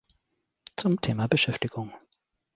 Zum 0.77 0.97
Thema 0.99 1.27
Beschäftigung. 1.27 1.93